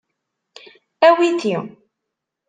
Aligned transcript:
Awi 1.07 1.27
ti. 1.39 1.51